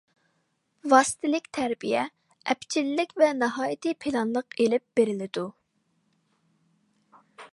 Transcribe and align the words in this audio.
ۋاسىتىلىك 0.93 1.43
تەربىيە 1.57 2.05
ئەپچىللىك 2.53 3.13
ۋە 3.23 3.29
ناھايىتى 3.43 3.93
پىلانلىق 4.05 4.59
ئېلىپ 4.65 4.87
بېرىلىدۇ. 5.01 5.47